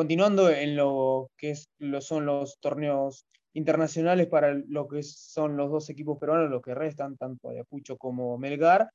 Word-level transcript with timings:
continuando 0.00 0.48
en 0.48 0.76
lo 0.76 1.30
que 1.36 1.54
son 2.00 2.24
los 2.24 2.58
torneos 2.58 3.26
internacionales 3.52 4.28
para 4.28 4.54
lo 4.54 4.88
que 4.88 5.02
son 5.02 5.58
los 5.58 5.70
dos 5.70 5.90
equipos 5.90 6.16
peruanos, 6.18 6.48
los 6.48 6.62
que 6.62 6.74
restan, 6.74 7.18
tanto 7.18 7.50
Ayacucho 7.50 7.98
como 7.98 8.38
Melgar. 8.38 8.88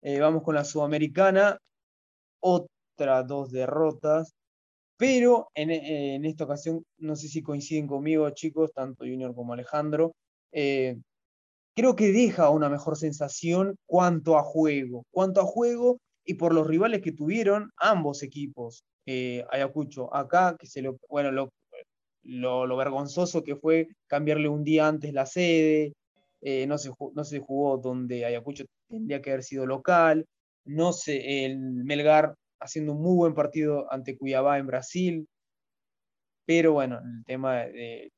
Eh, 0.00 0.18
vamos 0.18 0.42
con 0.42 0.54
la 0.54 0.64
Sudamericana, 0.64 1.58
otras 2.40 3.26
dos 3.26 3.50
derrotas, 3.50 4.32
pero 4.96 5.50
en, 5.54 6.24
esta 6.24 6.44
ocasión, 6.44 6.82
no 6.96 7.16
sé 7.16 7.28
si 7.28 7.42
coinciden 7.42 7.86
conmigo, 7.86 8.30
chicos, 8.30 8.72
tanto 8.72 9.04
Junior 9.04 9.34
como 9.34 9.52
Alejandro, 9.52 10.14
eh, 10.52 10.96
creo 11.74 11.96
que 11.96 12.12
deja 12.12 12.48
una 12.48 12.70
mejor 12.70 12.96
sensación 12.96 13.76
cuanto 13.84 14.38
a 14.38 14.42
juego, 14.42 15.04
cuanto 15.10 15.42
a 15.42 15.44
juego 15.44 15.98
y 16.24 16.32
por 16.32 16.54
los 16.54 16.66
rivales 16.66 17.02
que 17.02 17.12
tuvieron 17.12 17.72
ambos 17.76 18.22
equipos. 18.22 18.86
Eh, 19.06 19.44
Ayacucho, 19.50 20.14
acá, 20.14 20.56
que 20.58 20.66
se 20.66 20.82
lo, 20.82 20.98
bueno, 21.08 21.30
lo, 21.30 21.50
lo, 22.24 22.76
vergonzoso 22.76 23.44
que 23.44 23.56
fue 23.56 23.88
cambiarle 24.08 24.48
un 24.48 24.64
día 24.64 24.88
antes 24.88 25.12
la 25.12 25.26
sede, 25.26 25.94
eh, 26.40 26.66
no, 26.66 26.76
se, 26.78 26.90
no 27.14 27.24
se 27.24 27.38
jugó 27.40 27.78
donde 27.78 28.24
Ayacucho 28.24 28.64
tendría 28.88 29.22
que 29.22 29.30
haber 29.30 29.44
sido 29.44 29.66
local, 29.66 30.26
no 30.64 30.92
sé, 30.92 31.44
el 31.44 31.58
Melgar 31.58 32.34
haciendo 32.60 32.92
un 32.92 33.02
muy 33.02 33.16
buen 33.16 33.34
partido 33.34 33.86
ante 33.92 34.16
Cuiabá 34.18 34.58
en 34.58 34.66
Brasil, 34.66 35.28
pero 36.44 36.72
bueno, 36.72 36.98
el 36.98 37.24
tema 37.24 37.64
de, 37.66 38.10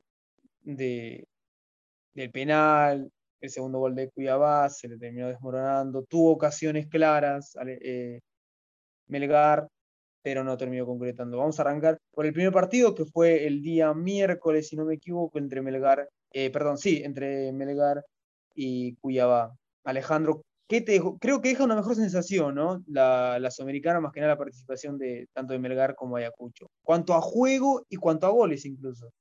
del 0.62 2.30
penal, 2.32 3.10
el 3.40 3.50
segundo 3.50 3.78
gol 3.78 3.94
de 3.94 4.10
Cuiabá 4.10 4.68
se 4.70 4.88
le 4.88 4.98
terminó 4.98 5.28
desmoronando, 5.28 6.04
tuvo 6.04 6.32
ocasiones 6.32 6.86
claras, 6.88 7.54
eh, 7.66 8.20
Melgar, 9.08 9.68
pero 10.22 10.44
no 10.44 10.56
terminó 10.56 10.86
concretando. 10.86 11.38
Vamos 11.38 11.58
a 11.58 11.62
arrancar 11.62 11.98
por 12.10 12.26
el 12.26 12.32
primer 12.32 12.52
partido, 12.52 12.94
que 12.94 13.04
fue 13.04 13.46
el 13.46 13.62
día 13.62 13.94
miércoles, 13.94 14.68
si 14.68 14.76
no 14.76 14.84
me 14.84 14.94
equivoco, 14.94 15.38
entre 15.38 15.62
Melgar, 15.62 16.08
eh, 16.32 16.50
perdón, 16.50 16.78
sí, 16.78 17.02
entre 17.04 17.52
Melgar 17.52 18.04
y 18.54 18.94
Cuyabá. 18.96 19.54
Alejandro, 19.84 20.42
¿qué 20.66 20.80
te 20.80 21.00
Creo 21.20 21.40
que 21.40 21.50
deja 21.50 21.64
una 21.64 21.76
mejor 21.76 21.94
sensación, 21.94 22.54
¿no? 22.54 22.82
La, 22.86 23.38
la 23.38 23.50
Sudamericana, 23.50 24.00
más 24.00 24.12
que 24.12 24.20
nada 24.20 24.34
la 24.34 24.38
participación 24.38 24.98
de 24.98 25.28
tanto 25.32 25.52
de 25.52 25.58
Melgar 25.58 25.94
como 25.94 26.16
Ayacucho. 26.16 26.70
Cuanto 26.82 27.14
a 27.14 27.20
juego 27.20 27.86
y 27.88 27.96
cuanto 27.96 28.26
a 28.26 28.30
goles 28.30 28.64
incluso. 28.64 29.12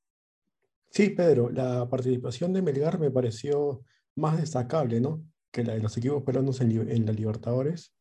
Sí, 0.90 1.10
Pedro, 1.12 1.50
la 1.50 1.88
participación 1.88 2.54
de 2.54 2.62
Melgar 2.62 3.00
me 3.00 3.12
pareció 3.12 3.82
más 4.16 4.38
destacable, 4.40 5.00
¿no? 5.00 5.24
Que 5.52 5.64
la 5.64 5.74
de 5.74 5.82
los 5.82 5.96
equipos 5.98 6.24
peruanos 6.24 6.60
en 6.62 7.06
la 7.06 7.12
Libertadores, 7.12 7.94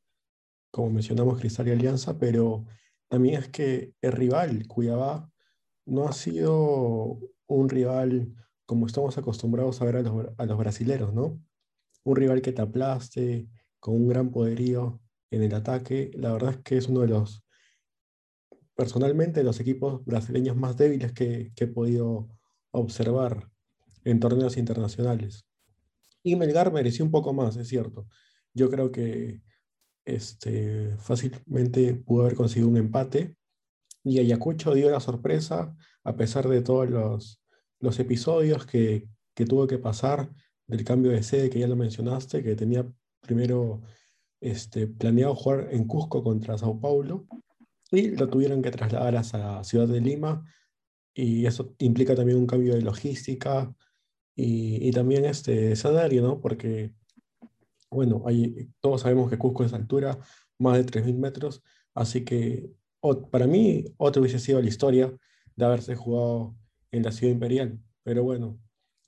como 0.71 0.91
mencionamos 0.91 1.39
Cristal 1.39 1.69
y 1.69 1.73
Alianza, 1.73 2.19
pero 2.19 2.67
también 3.09 3.43
es 3.43 3.49
que 3.49 3.95
el 4.03 4.13
rival, 4.13 4.67
Cuiabá, 4.67 5.31
no 5.87 6.09
ha 6.09 6.13
sido 6.13 7.21
un 7.47 7.69
rival 7.69 8.35
como 8.67 8.87
estamos 8.87 9.17
acostumbrados 9.19 9.81
a 9.81 9.85
ver 9.85 9.97
a 9.97 10.03
los, 10.03 10.27
a 10.37 10.47
los 10.47 10.59
brasileros, 10.59 11.15
¿no? 11.15 11.41
Un 12.05 12.17
rival 12.17 12.43
que 12.43 12.53
te 12.53 12.63
aplaste, 12.63 13.49
con 13.79 13.95
un 13.95 14.09
gran 14.09 14.31
poderío 14.31 15.01
en 15.31 15.43
el 15.43 15.55
ataque. 15.55 16.11
La 16.15 16.33
verdad 16.33 16.55
es 16.55 16.57
que 16.63 16.77
es 16.77 16.89
uno 16.89 17.01
de 17.01 17.09
los, 17.09 17.45
personalmente, 18.75 19.45
los 19.45 19.61
equipos 19.61 20.05
brasileños 20.05 20.57
más 20.57 20.77
débiles 20.77 21.13
que, 21.13 21.53
que 21.55 21.65
he 21.65 21.69
podido 21.69 22.29
observar 22.73 23.49
en 24.05 24.21
torneos 24.21 24.57
internacionales. 24.57 25.47
Y 26.23 26.35
Melgar 26.35 26.73
mereció 26.73 27.05
un 27.05 27.13
poco 27.13 27.33
más, 27.33 27.57
es 27.57 27.69
cierto. 27.69 28.09
Yo 28.53 28.71
creo 28.71 28.91
que 28.91 29.43
este, 30.07 30.97
fácilmente 30.99 31.95
pudo 31.95 32.23
haber 32.23 32.37
conseguido 32.37 32.71
un 32.71 32.79
empate. 32.79 33.37
Y 34.05 34.21
Ayacucho 34.21 34.73
dio 34.73 34.91
la 34.91 35.01
sorpresa, 35.01 35.75
a 36.05 36.17
pesar 36.17 36.49
de 36.49 36.63
todos 36.63 36.89
los, 36.89 37.43
los 37.81 37.99
episodios 37.99 38.65
que, 38.65 39.09
que, 39.35 39.45
tuvo 39.45 39.67
que 39.67 39.79
pasar 39.79 40.31
del 40.69 40.85
cambio 40.85 41.11
de 41.11 41.25
sede, 41.25 41.51
que 41.51 41.59
ya 41.59 41.67
lo 41.67 41.77
mencionaste, 41.77 42.43
que 42.43 42.55
tenía 42.55 42.87
primero 43.21 43.83
este, 44.41 44.87
planeado 44.87 45.35
jugar 45.35 45.69
en 45.73 45.87
Cusco 45.87 46.23
contra 46.23 46.57
Sao 46.57 46.81
Paulo, 46.81 47.27
y 47.91 48.11
lo 48.11 48.29
tuvieron 48.29 48.63
que 48.63 48.71
trasladar 48.71 49.17
a 49.17 49.39
la 49.39 49.65
ciudad 49.65 49.89
de 49.89 50.01
Lima, 50.01 50.45
y 51.13 51.47
eso 51.47 51.75
implica 51.79 52.15
también 52.15 52.39
un 52.39 52.47
cambio 52.47 52.75
de 52.75 52.83
logística 52.83 53.75
y, 54.37 54.87
y 54.87 54.93
también 54.93 55.25
este 55.25 55.75
salario, 55.75 56.23
¿no? 56.23 56.41
Porque 56.41 56.93
bueno, 57.91 58.25
todos 58.81 59.03
sabemos 59.03 59.31
que 59.31 59.39
Cusco 59.39 59.65
es 59.65 59.73
altura, 59.73 60.19
más 60.59 60.77
de 60.79 60.87
3.000 60.87 61.19
metros, 61.19 61.63
así 61.95 62.25
que 62.25 62.71
para 63.31 63.47
mí 63.47 63.85
otra 63.99 64.21
hubiese 64.21 64.39
sido 64.39 64.61
la 64.61 64.69
historia 64.69 65.15
de 65.55 65.65
haberse 65.65 65.95
jugado 65.95 66.57
en 66.91 67.03
la 67.03 67.13
ciudad 67.13 67.33
imperial. 67.33 67.79
Pero 68.03 68.23
bueno, 68.25 68.59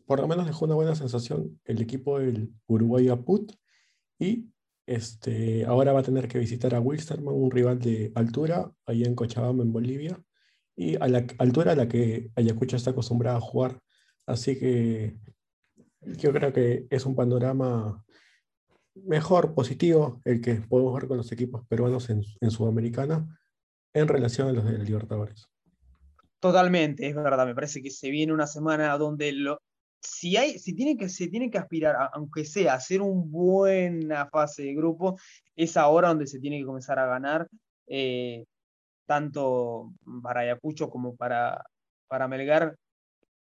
por 0.06 0.20
lo 0.20 0.28
menos 0.28 0.46
dejó 0.46 0.64
una 0.64 0.74
buena 0.74 0.94
sensación 0.94 1.60
el 1.64 1.80
equipo 1.82 2.18
del 2.18 2.52
Uruguay 2.66 3.08
Aput 3.08 3.52
y 4.18 4.50
este, 4.86 5.66
ahora 5.66 5.92
va 5.92 6.00
a 6.00 6.04
tener 6.04 6.28
que 6.28 6.38
visitar 6.38 6.74
a 6.74 6.80
Wilstermann, 6.80 7.34
un 7.34 7.50
rival 7.50 7.78
de 7.78 8.10
altura, 8.14 8.72
ahí 8.86 9.04
en 9.04 9.14
Cochabamba, 9.14 9.62
en 9.62 9.72
Bolivia, 9.72 10.22
y 10.74 10.96
a 10.96 11.08
la 11.08 11.26
altura 11.38 11.72
a 11.72 11.76
la 11.76 11.88
que 11.88 12.30
Ayacucho 12.36 12.76
está 12.76 12.92
acostumbrada 12.92 13.36
a 13.36 13.40
jugar. 13.40 13.80
Así 14.26 14.58
que 14.58 15.18
yo 16.00 16.32
creo 16.32 16.52
que 16.52 16.86
es 16.88 17.04
un 17.04 17.14
panorama 17.14 18.02
mejor, 19.06 19.54
positivo, 19.54 20.20
el 20.24 20.40
que 20.40 20.54
podemos 20.56 20.94
ver 20.94 21.08
con 21.08 21.16
los 21.16 21.32
equipos 21.32 21.66
peruanos 21.66 22.10
en, 22.10 22.22
en 22.40 22.50
Sudamericana 22.50 23.38
en 23.94 24.08
relación 24.08 24.48
a 24.48 24.52
los 24.52 24.64
de 24.64 24.78
Libertadores. 24.78 25.48
Totalmente, 26.40 27.08
es 27.08 27.16
verdad, 27.16 27.46
me 27.46 27.54
parece 27.54 27.82
que 27.82 27.90
se 27.90 28.10
viene 28.10 28.32
una 28.32 28.46
semana 28.46 28.96
donde 28.96 29.32
lo, 29.32 29.60
si 30.00 30.36
hay, 30.36 30.58
si 30.58 30.74
tiene 30.74 30.96
que, 30.96 31.08
se 31.08 31.28
tiene 31.28 31.50
que 31.50 31.58
aspirar, 31.58 32.10
aunque 32.12 32.44
sea 32.44 32.72
a 32.72 32.76
hacer 32.76 33.02
una 33.02 33.24
buena 33.26 34.26
fase 34.28 34.62
de 34.62 34.74
grupo, 34.74 35.18
es 35.56 35.76
ahora 35.76 36.08
donde 36.08 36.26
se 36.26 36.38
tiene 36.38 36.58
que 36.58 36.66
comenzar 36.66 36.98
a 36.98 37.06
ganar, 37.06 37.48
eh, 37.86 38.44
tanto 39.06 39.92
para 40.22 40.40
Ayacucho 40.40 40.90
como 40.90 41.16
para, 41.16 41.64
para 42.06 42.28
Melgar. 42.28 42.76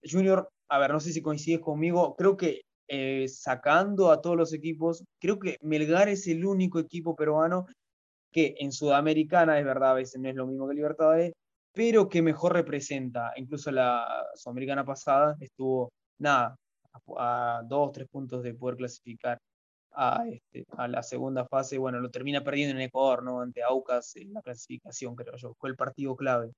Junior, 0.03 0.49
a 0.69 0.79
ver, 0.79 0.93
no 0.93 1.01
sé 1.01 1.13
si 1.13 1.23
coincides 1.23 1.61
conmigo, 1.61 2.15
creo 2.17 2.37
que 2.37 2.63
eh, 2.89 3.29
sacando 3.29 4.11
a 4.11 4.21
todos 4.21 4.37
los 4.37 4.53
equipos, 4.53 5.05
creo 5.21 5.39
que 5.39 5.59
Melgar 5.63 6.09
es 6.09 6.27
el 6.27 6.45
único 6.45 6.79
equipo 6.79 7.15
peruano 7.15 7.67
que 8.33 8.55
en 8.59 8.73
Sudamericana, 8.73 9.59
es 9.59 9.65
verdad, 9.65 9.93
a 9.93 9.95
veces 9.95 10.21
no 10.21 10.29
es 10.29 10.35
lo 10.35 10.47
mismo 10.47 10.69
que 10.69 10.75
Libertadores, 10.75 11.33
pero 11.73 12.09
que 12.09 12.23
mejor 12.23 12.55
representa. 12.55 13.33
Incluso 13.37 13.71
la 13.71 14.27
Sudamericana 14.35 14.85
pasada 14.85 15.37
estuvo, 15.41 15.93
nada, 16.19 16.57
a, 17.17 17.63
dos, 17.65 17.93
tres 17.93 18.09
puntos 18.09 18.43
de 18.43 18.55
poder 18.55 18.77
clasificar 18.77 19.39
a, 19.93 20.25
este, 20.29 20.65
a 20.77 20.89
la 20.89 21.03
segunda 21.03 21.47
fase. 21.47 21.79
Bueno, 21.79 22.01
lo 22.01 22.11
termina 22.11 22.43
perdiendo 22.43 22.75
en 22.77 22.83
Ecuador, 22.83 23.23
¿no? 23.23 23.41
Ante 23.41 23.63
Aucas 23.63 24.17
en 24.17 24.33
la 24.33 24.43
clasificación, 24.43 25.15
creo 25.15 25.37
yo. 25.37 25.55
Fue 25.59 25.71
el 25.71 25.77
partido 25.77 26.17
clave. 26.17 26.53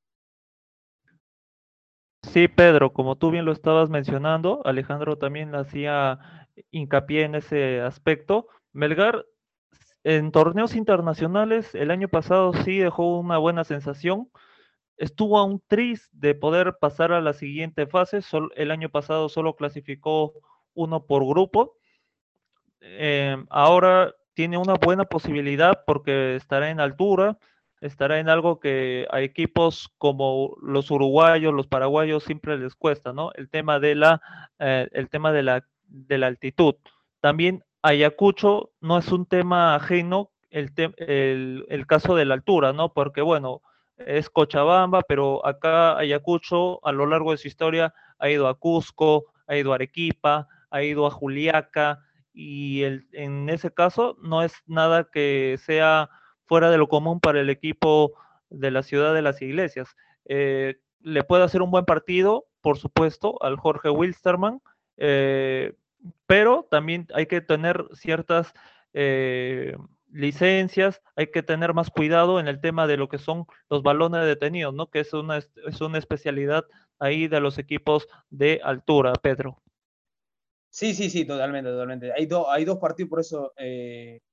Sí, 2.32 2.46
Pedro, 2.46 2.92
como 2.92 3.16
tú 3.16 3.32
bien 3.32 3.44
lo 3.44 3.50
estabas 3.50 3.90
mencionando, 3.90 4.62
Alejandro 4.64 5.18
también 5.18 5.52
hacía 5.56 6.46
hincapié 6.70 7.24
en 7.24 7.34
ese 7.34 7.80
aspecto. 7.80 8.46
Melgar 8.72 9.26
en 10.04 10.30
torneos 10.30 10.76
internacionales 10.76 11.74
el 11.74 11.90
año 11.90 12.06
pasado 12.06 12.52
sí 12.52 12.78
dejó 12.78 13.18
una 13.18 13.38
buena 13.38 13.64
sensación. 13.64 14.30
Estuvo 14.96 15.38
a 15.38 15.44
un 15.44 15.60
de 16.12 16.36
poder 16.36 16.76
pasar 16.80 17.10
a 17.10 17.20
la 17.20 17.32
siguiente 17.32 17.88
fase. 17.88 18.20
el 18.54 18.70
año 18.70 18.90
pasado 18.90 19.28
solo 19.28 19.56
clasificó 19.56 20.34
uno 20.74 21.06
por 21.06 21.26
grupo. 21.26 21.78
Eh, 22.80 23.36
ahora 23.50 24.14
tiene 24.34 24.56
una 24.56 24.74
buena 24.74 25.04
posibilidad 25.04 25.82
porque 25.84 26.36
estará 26.36 26.70
en 26.70 26.78
altura 26.78 27.38
estará 27.80 28.18
en 28.18 28.28
algo 28.28 28.60
que 28.60 29.06
a 29.10 29.20
equipos 29.20 29.90
como 29.98 30.56
los 30.62 30.90
uruguayos, 30.90 31.54
los 31.54 31.66
paraguayos 31.66 32.24
siempre 32.24 32.58
les 32.58 32.74
cuesta, 32.74 33.12
¿no? 33.12 33.32
El 33.34 33.48
tema 33.48 33.80
de 33.80 33.94
la, 33.94 34.20
eh, 34.58 34.88
el 34.92 35.08
tema 35.08 35.32
de 35.32 35.42
la, 35.42 35.64
de 35.86 36.18
la 36.18 36.26
altitud. 36.26 36.74
También 37.20 37.64
Ayacucho 37.82 38.70
no 38.80 38.98
es 38.98 39.10
un 39.10 39.26
tema 39.26 39.74
ajeno 39.74 40.30
el, 40.50 41.64
el, 41.68 41.86
caso 41.86 42.16
de 42.16 42.24
la 42.24 42.34
altura, 42.34 42.72
¿no? 42.72 42.92
Porque 42.92 43.22
bueno, 43.22 43.62
es 43.96 44.28
Cochabamba, 44.28 45.02
pero 45.02 45.46
acá 45.46 45.96
Ayacucho 45.96 46.84
a 46.84 46.92
lo 46.92 47.06
largo 47.06 47.30
de 47.30 47.38
su 47.38 47.48
historia 47.48 47.94
ha 48.18 48.28
ido 48.28 48.48
a 48.48 48.58
Cusco, 48.58 49.26
ha 49.46 49.56
ido 49.56 49.72
a 49.72 49.76
Arequipa, 49.76 50.48
ha 50.70 50.82
ido 50.82 51.06
a 51.06 51.10
Juliaca, 51.10 52.00
y 52.32 52.82
el, 52.82 53.08
en 53.12 53.48
ese 53.48 53.72
caso 53.72 54.16
no 54.22 54.42
es 54.42 54.54
nada 54.66 55.08
que 55.10 55.56
sea 55.58 56.10
fuera 56.50 56.68
de 56.72 56.78
lo 56.78 56.88
común 56.88 57.20
para 57.20 57.40
el 57.40 57.48
equipo 57.48 58.14
de 58.48 58.72
la 58.72 58.82
ciudad 58.82 59.14
de 59.14 59.22
las 59.22 59.40
iglesias. 59.40 59.94
Eh, 60.24 60.80
le 60.98 61.22
puede 61.22 61.44
hacer 61.44 61.62
un 61.62 61.70
buen 61.70 61.84
partido, 61.84 62.48
por 62.60 62.76
supuesto, 62.76 63.40
al 63.40 63.56
Jorge 63.56 63.88
Wilstermann, 63.88 64.60
eh, 64.96 65.76
pero 66.26 66.66
también 66.68 67.06
hay 67.14 67.26
que 67.26 67.40
tener 67.40 67.86
ciertas, 67.92 68.52
eh, 68.94 69.76
licencias, 70.10 71.00
hay 71.14 71.28
que 71.28 71.44
tener 71.44 71.72
más 71.72 71.88
cuidado 71.88 72.40
en 72.40 72.48
el 72.48 72.60
tema 72.60 72.88
de 72.88 72.96
lo 72.96 73.08
que 73.08 73.18
son 73.18 73.46
los 73.68 73.84
balones 73.84 74.26
detenidos, 74.26 74.74
¿no? 74.74 74.90
Que 74.90 74.98
es 74.98 75.12
una, 75.12 75.36
es 75.38 75.80
una 75.80 75.98
especialidad 75.98 76.64
ahí 76.98 77.28
de 77.28 77.38
los 77.38 77.58
equipos 77.58 78.08
de 78.28 78.60
altura, 78.64 79.12
Pedro. 79.12 79.62
Sí, 80.68 80.94
sí, 80.94 81.10
sí, 81.10 81.24
totalmente, 81.24 81.70
totalmente. 81.70 82.12
Hay, 82.12 82.28
hay 82.48 82.64
dos 82.64 82.78
partidos, 82.78 83.08
por 83.08 83.20
eso, 83.20 83.52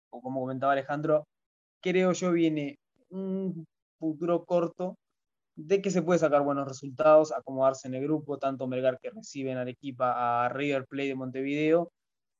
como 0.10 0.40
comentaba 0.40 0.74
Alejandro, 0.74 1.28
creo 1.82 2.14
yo 2.14 2.32
viene 2.32 2.80
un 3.10 3.66
futuro 4.00 4.46
corto 4.46 4.98
de 5.56 5.82
que 5.82 5.90
se 5.90 6.04
puede 6.04 6.20
sacar 6.20 6.44
buenos 6.44 6.68
resultados, 6.68 7.32
acomodarse 7.32 7.88
en 7.88 7.96
el 7.96 8.04
grupo, 8.04 8.38
tanto 8.38 8.68
Melgar 8.68 9.00
que 9.00 9.10
recibe 9.10 9.52
en 9.52 9.58
Arequipa 9.58 10.46
a 10.46 10.50
River 10.50 10.86
Plate 10.86 11.10
de 11.10 11.16
Montevideo 11.16 11.92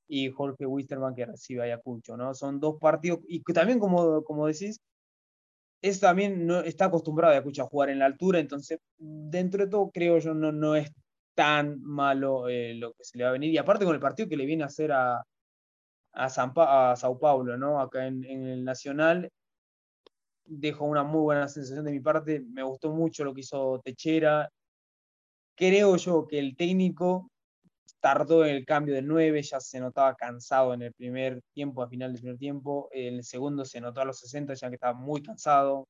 y 0.08 0.30
Jorge 0.32 0.66
Wisterman 0.66 1.16
que 1.16 1.26
recibe 1.26 1.62
a 1.62 1.66
Ayacucho, 1.66 2.16
¿no? 2.16 2.34
Son 2.34 2.60
dos 2.60 2.78
partidos, 2.80 3.20
y 3.28 3.42
también, 3.54 3.80
como, 3.80 4.24
como 4.24 4.48
decís, 4.48 4.80
es 5.82 6.00
también 6.00 6.46
no, 6.46 6.62
está 6.62 6.86
acostumbrado 6.86 7.34
Ayacucho 7.34 7.64
a 7.64 7.68
jugar 7.68 7.90
en 7.90 8.00
la 8.00 8.06
altura, 8.06 8.40
entonces, 8.40 8.80
dentro 8.98 9.66
de 9.66 9.72
todo, 9.72 9.90
creo 9.92 10.20
yo, 10.20 10.34
no, 10.34 10.52
no 10.52 10.76
es 10.76 10.92
tan 11.36 11.82
malo 11.82 12.48
eh, 12.50 12.74
lo 12.76 12.94
que 12.94 13.04
se 13.04 13.18
le 13.18 13.24
va 13.24 13.32
a 13.32 13.34
venir. 13.34 13.52
Y 13.52 13.58
aparte 13.58 13.86
con 13.86 13.94
el 13.94 14.02
partido 14.02 14.30
que 14.30 14.38
le 14.38 14.46
viene 14.46 14.64
a 14.64 14.68
hacer 14.68 14.92
a, 14.92 15.24
a, 16.18 16.96
Sao 16.96 17.20
Paulo, 17.20 17.58
¿no? 17.58 17.80
Acá 17.80 18.08
en, 18.08 18.24
el 18.26 18.64
Nacional, 18.64 19.32
dejó 20.46 20.86
una 20.86 21.04
muy 21.04 21.22
buena 21.22 21.48
sensación 21.48 21.86
de 21.86 21.92
mi 21.92 22.00
parte. 22.00 22.42
Me 22.42 22.64
gustó 22.64 22.92
mucho 22.92 23.24
lo 23.24 23.34
que 23.34 23.42
hizo 23.42 23.82
Techera. 23.84 24.50
Creo 25.56 25.98
yo 25.98 26.28
que 26.28 26.40
el 26.40 26.56
técnico 26.56 27.30
tardó 28.00 28.46
en 28.46 28.56
el 28.56 28.66
cambio 28.66 28.94
del 28.96 29.08
9, 29.08 29.42
ya 29.42 29.60
se 29.60 29.80
notaba 29.80 30.16
cansado 30.16 30.74
en 30.74 30.84
el 30.84 30.94
primer 30.94 31.42
tiempo, 31.54 31.82
al 31.82 31.90
final 31.90 32.14
del 32.14 32.22
primer 32.22 32.38
tiempo. 32.38 32.90
En 32.92 33.16
el 33.16 33.24
segundo 33.24 33.66
se 33.66 33.82
notó 33.82 34.02
a 34.02 34.06
los 34.06 34.20
60, 34.20 34.54
ya 34.54 34.70
que 34.70 34.76
estaba 34.76 34.94
muy 34.94 35.22
cansado. 35.22 35.88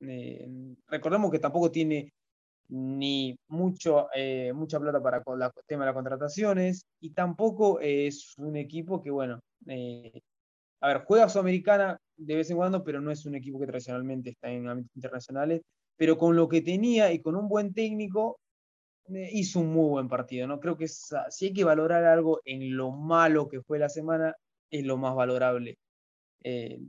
Eh, 0.00 0.48
recordemos 0.88 1.30
que 1.30 1.38
tampoco 1.38 1.70
tiene 1.70 2.12
ni 2.68 3.36
mucho, 3.48 4.08
eh, 4.14 4.52
mucha 4.54 4.80
plata 4.80 5.02
para 5.02 5.18
el 5.18 5.50
tema 5.66 5.84
de 5.84 5.86
las 5.86 5.94
contrataciones 5.94 6.86
y 7.00 7.10
tampoco 7.10 7.78
es 7.80 8.34
un 8.38 8.56
equipo 8.56 9.02
que, 9.02 9.10
bueno, 9.10 9.40
eh, 9.66 10.20
a 10.80 10.88
ver, 10.88 11.04
juega 11.04 11.28
Sudamericana 11.28 11.98
de 12.16 12.36
vez 12.36 12.50
en 12.50 12.56
cuando, 12.56 12.82
pero 12.82 13.00
no 13.00 13.10
es 13.10 13.24
un 13.26 13.34
equipo 13.34 13.58
que 13.60 13.66
tradicionalmente 13.66 14.30
está 14.30 14.50
en 14.50 14.68
ámbitos 14.68 14.96
internacionales. 14.96 15.62
Pero 15.96 16.18
con 16.18 16.34
lo 16.36 16.48
que 16.48 16.62
tenía 16.62 17.12
y 17.12 17.20
con 17.20 17.36
un 17.36 17.48
buen 17.48 17.72
técnico, 17.72 18.40
eh, 19.08 19.30
hizo 19.32 19.60
un 19.60 19.72
muy 19.72 19.88
buen 19.90 20.08
partido. 20.08 20.46
¿no? 20.46 20.58
Creo 20.60 20.76
que 20.76 20.88
si 20.88 21.46
hay 21.46 21.52
que 21.52 21.64
valorar 21.64 22.04
algo 22.04 22.40
en 22.44 22.76
lo 22.76 22.90
malo 22.90 23.48
que 23.48 23.62
fue 23.62 23.78
la 23.78 23.88
semana, 23.88 24.34
es 24.70 24.84
lo 24.84 24.96
más 24.96 25.14
valorable. 25.14 25.78
Eh, 26.42 26.80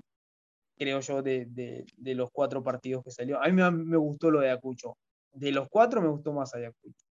creo 0.78 1.00
yo, 1.02 1.22
de, 1.22 1.86
los 1.98 2.32
cuatro 2.32 2.64
partidos 2.64 3.04
que 3.04 3.12
salió. 3.12 3.42
A 3.42 3.48
mí 3.48 3.54
me, 3.54 3.98
gustó 3.98 4.32
lo 4.32 4.40
de 4.40 4.52
Acucho. 4.52 4.98
De 5.32 5.52
los 5.52 5.70
cuatro 5.70 6.02
me 6.02 6.10
gustó 6.10 6.34
más 6.34 6.54
Ayacucho. 6.56 7.06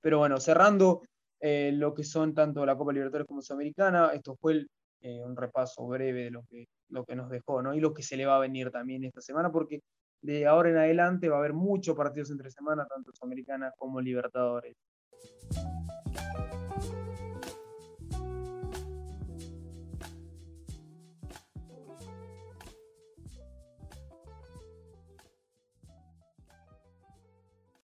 Pero 0.00 0.18
bueno, 0.18 0.38
cerrando 0.40 1.02
lo 1.40 1.94
que 1.94 2.04
son 2.04 2.34
tanto 2.34 2.66
la 2.66 2.76
Copa 2.76 2.92
Libertadores 2.92 3.26
como 3.26 3.42
Sudamericana, 3.42 4.10
esto 4.12 4.36
fue 4.36 4.52
el 4.52 4.68
eh, 5.00 5.22
un 5.24 5.36
repaso 5.36 5.86
breve 5.86 6.24
de 6.24 6.30
lo 6.30 6.44
que, 6.48 6.66
lo 6.88 7.04
que 7.04 7.16
nos 7.16 7.30
dejó, 7.30 7.62
¿no? 7.62 7.74
Y 7.74 7.80
lo 7.80 7.94
que 7.94 8.02
se 8.02 8.16
le 8.16 8.26
va 8.26 8.36
a 8.36 8.40
venir 8.40 8.70
también 8.70 9.04
esta 9.04 9.20
semana, 9.20 9.50
porque 9.50 9.82
de 10.22 10.46
ahora 10.46 10.70
en 10.70 10.78
adelante 10.78 11.28
va 11.28 11.36
a 11.36 11.38
haber 11.38 11.52
muchos 11.52 11.96
partidos 11.96 12.30
entre 12.30 12.50
semana, 12.50 12.86
tanto 12.86 13.12
Sudamericana 13.12 13.72
como 13.76 14.00
Libertadores. 14.00 14.76